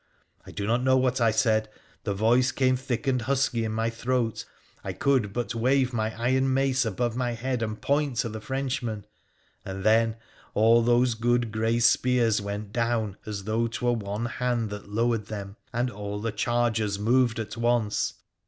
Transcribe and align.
I 0.47 0.49
do 0.49 0.65
not 0.65 0.81
know 0.81 0.97
what 0.97 1.21
I 1.21 1.29
said, 1.29 1.69
the 2.05 2.15
roice 2.15 2.51
came 2.51 2.75
thick 2.75 3.05
and 3.05 3.21
husky 3.21 3.63
in 3.63 3.71
my 3.73 3.91
throat, 3.91 4.45
I 4.83 4.93
could 4.93 5.31
but 5.31 5.53
wave 5.53 5.93
ny 5.93 6.09
iron 6.17 6.51
mace 6.51 6.85
above 6.85 7.15
my 7.15 7.33
head 7.33 7.61
and 7.61 7.79
point 7.79 8.15
to 8.17 8.29
the 8.29 8.41
Frenchmen. 8.41 9.05
knd. 9.63 9.83
then 9.83 10.15
all 10.55 10.81
those 10.81 11.13
good 11.13 11.51
grey 11.51 11.77
spears 11.77 12.41
went 12.41 12.73
down 12.73 13.17
as 13.27 13.43
though 13.43 13.67
twere 13.67 13.93
one 13.93 14.25
hand 14.25 14.71
that 14.71 14.89
lowered 14.89 15.27
them, 15.27 15.55
and 15.71 15.91
all 15.91 16.19
the 16.19 16.31
chargers 16.31 16.97
moved 16.97 17.37
it 17.37 17.55
once. 17.55 18.13